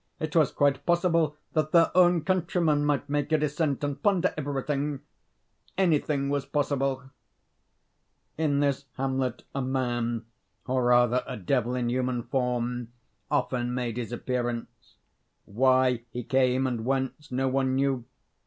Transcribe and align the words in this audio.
It 0.19 0.35
was 0.35 0.49
quite 0.49 0.83
possible 0.83 1.37
that 1.53 1.73
their 1.73 1.95
own 1.95 2.23
countrymen 2.23 2.83
might 2.83 3.07
make 3.07 3.31
a 3.31 3.37
descent 3.37 3.83
and 3.83 4.01
plunder 4.01 4.33
everything. 4.35 5.01
Anything 5.77 6.27
was 6.27 6.43
possible. 6.43 7.03
In 8.35 8.61
this 8.61 8.85
hamlet 8.97 9.43
a 9.53 9.61
man, 9.61 10.25
or 10.65 10.85
rather 10.85 11.23
a 11.27 11.37
devil 11.37 11.75
in 11.75 11.87
human 11.87 12.23
form, 12.23 12.91
often 13.29 13.75
made 13.75 13.97
his 13.97 14.11
appearance. 14.11 14.95
Why 15.45 16.01
he 16.09 16.23
came, 16.23 16.65
and 16.65 16.83
whence, 16.83 17.31
no 17.31 17.47
one 17.47 17.75
knew. 17.75 18.03